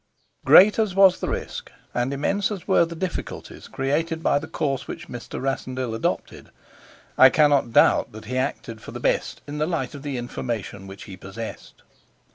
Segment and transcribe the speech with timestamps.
[0.45, 4.87] GREAT as was the risk and immense as were the difficulties created by the course
[4.87, 5.39] which Mr.
[5.39, 6.49] Rassendyll adopted,
[7.19, 10.87] I cannot doubt that he acted for the best in the light of the information
[10.87, 11.83] which he possessed.